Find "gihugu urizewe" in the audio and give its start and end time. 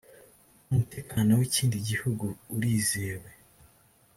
1.89-3.31